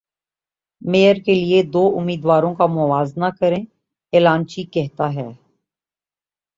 [0.81, 3.63] mayor کے لیے دو امیدواروں کا موازنہ کریں
[4.13, 5.29] اعلانچی کہتا ہے